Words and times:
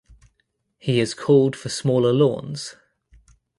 He 0.79 0.97
has 0.97 1.13
called 1.13 1.55
for 1.55 1.69
smaller 1.69 2.11
lawns. 2.11 2.75